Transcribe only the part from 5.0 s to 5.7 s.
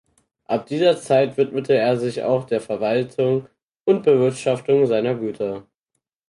Güter.